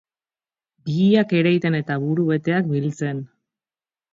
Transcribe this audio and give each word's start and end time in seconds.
Bihiak 0.87 1.35
ereiten 1.41 1.79
eta 1.81 1.99
buru 2.07 2.27
beteak 2.33 2.73
biltzen. 2.73 3.21